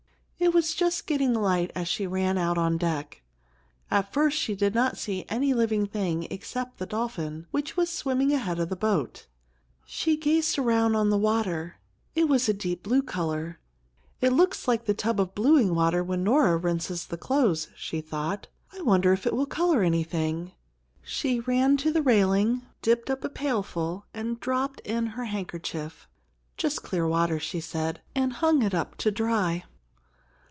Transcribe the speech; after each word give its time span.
It 0.43 0.55
was 0.55 0.73
just 0.73 1.05
getting 1.05 1.35
light 1.35 1.69
as 1.75 1.87
she 1.87 2.07
ran 2.07 2.35
out 2.35 2.57
on 2.57 2.75
deck. 2.77 3.21
At 3.91 4.11
first 4.11 4.39
she 4.39 4.55
did 4.55 4.73
not 4.73 4.97
see 4.97 5.23
any 5.29 5.53
living 5.53 5.85
thing 5.85 6.23
except 6.31 6.79
the 6.79 6.87
dolphin, 6.87 7.45
which 7.51 7.77
was 7.77 7.91
swimming 7.91 8.33
ahead 8.33 8.59
of 8.59 8.69
the 8.69 8.75
boat. 8.75 9.27
She 9.85 10.17
gazed 10.17 10.57
around 10.57 10.95
on 10.95 11.11
the 11.11 11.17
water. 11.17 11.75
It 12.15 12.27
was 12.27 12.49
a 12.49 12.53
deep 12.53 12.81
blue 12.81 13.03
color. 13.03 13.59
"It 14.19 14.33
looks 14.33 14.67
like 14.67 14.85
the 14.85 14.95
tub 14.95 15.19
of 15.21 15.35
bluing 15.35 15.75
water 15.75 16.03
when 16.03 16.23
Nora 16.23 16.57
rinses 16.57 17.05
the 17.05 17.17
clothes," 17.17 17.69
she 17.75 18.01
thought. 18.01 18.47
"I 18.73 18.81
wonder 18.81 19.13
if 19.13 19.27
it 19.27 19.35
will 19.35 19.45
color 19.45 19.83
anything?" 19.83 20.53
She 21.03 21.39
ran 21.39 21.77
to 21.77 21.93
the 21.93 22.01
railing, 22.01 22.63
dipped 22.81 23.11
up 23.11 23.23
a 23.23 23.29
pailful 23.29 24.05
and 24.11 24.39
dropped 24.39 24.79
in 24.81 25.05
her 25.13 25.25
handkerchief. 25.25 26.07
"Just 26.57 26.81
clear 26.81 27.07
water," 27.07 27.39
she 27.39 27.61
said; 27.61 28.01
and 28.15 28.33
hung 28.33 28.63
it 28.63 28.73
up 28.73 28.97
to 28.97 29.11
dry. 29.11 29.65